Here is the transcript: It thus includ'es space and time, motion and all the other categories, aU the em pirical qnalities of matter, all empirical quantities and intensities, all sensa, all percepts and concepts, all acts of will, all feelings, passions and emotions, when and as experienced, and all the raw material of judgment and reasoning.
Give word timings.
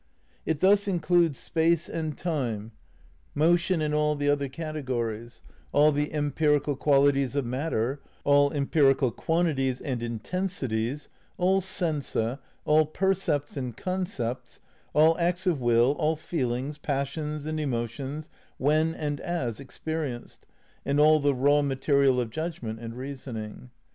It 0.47 0.61
thus 0.61 0.87
includ'es 0.87 1.35
space 1.37 1.87
and 1.87 2.17
time, 2.17 2.71
motion 3.35 3.83
and 3.83 3.93
all 3.93 4.15
the 4.15 4.29
other 4.29 4.47
categories, 4.49 5.43
aU 5.75 5.91
the 5.91 6.11
em 6.11 6.31
pirical 6.31 6.75
qnalities 6.75 7.35
of 7.35 7.45
matter, 7.45 8.01
all 8.23 8.51
empirical 8.51 9.11
quantities 9.11 9.79
and 9.79 10.01
intensities, 10.01 11.09
all 11.37 11.61
sensa, 11.61 12.39
all 12.65 12.87
percepts 12.87 13.55
and 13.55 13.77
concepts, 13.77 14.59
all 14.95 15.15
acts 15.19 15.45
of 15.45 15.61
will, 15.61 15.91
all 15.99 16.15
feelings, 16.15 16.79
passions 16.79 17.45
and 17.45 17.59
emotions, 17.59 18.27
when 18.57 18.95
and 18.95 19.19
as 19.19 19.59
experienced, 19.59 20.47
and 20.83 20.99
all 20.99 21.19
the 21.19 21.35
raw 21.35 21.61
material 21.61 22.19
of 22.19 22.31
judgment 22.31 22.79
and 22.79 22.97
reasoning. 22.97 23.69